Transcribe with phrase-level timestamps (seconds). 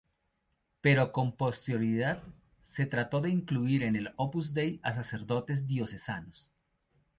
[0.81, 2.23] Pero con posterioridad
[2.63, 6.51] se trató de incluir en el Opus Dei a sacerdotes diocesanos.